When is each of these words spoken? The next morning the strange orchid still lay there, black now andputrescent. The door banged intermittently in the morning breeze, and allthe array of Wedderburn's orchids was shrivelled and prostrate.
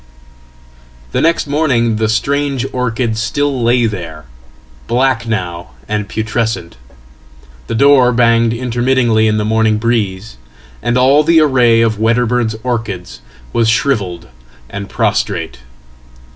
The 1.11 1.21
next 1.21 1.45
morning 1.45 1.97
the 1.97 2.09
strange 2.09 2.65
orchid 2.73 3.19
still 3.19 3.61
lay 3.63 3.85
there, 3.85 4.25
black 4.87 5.27
now 5.27 5.73
andputrescent. 5.87 6.73
The 7.67 7.75
door 7.75 8.11
banged 8.11 8.51
intermittently 8.51 9.27
in 9.27 9.37
the 9.37 9.45
morning 9.45 9.77
breeze, 9.77 10.37
and 10.81 10.97
allthe 10.97 11.39
array 11.39 11.81
of 11.81 11.99
Wedderburn's 11.99 12.55
orchids 12.63 13.21
was 13.53 13.69
shrivelled 13.69 14.27
and 14.71 14.89
prostrate. 14.89 15.59